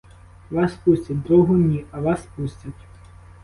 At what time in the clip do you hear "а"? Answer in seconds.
1.91-1.99